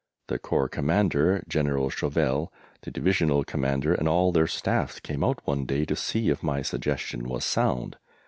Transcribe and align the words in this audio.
The 0.29 0.39
Corps 0.39 0.67
Commander 0.67 1.43
(General 1.47 1.91
Chauvel), 1.91 2.51
the 2.81 2.89
Divisional 2.89 3.43
Commander, 3.43 3.93
and 3.93 4.07
all 4.09 4.31
their 4.31 4.47
staffs 4.47 4.99
came 4.99 5.23
out 5.23 5.45
one 5.45 5.67
day 5.67 5.85
to 5.85 5.95
see 5.95 6.29
if 6.29 6.41
my 6.41 6.63
suggestion 6.63 7.29
was 7.29 7.45
sound. 7.45 7.97